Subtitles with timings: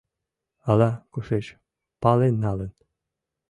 [0.69, 1.45] Ала-кушеч
[2.01, 2.71] пален налын.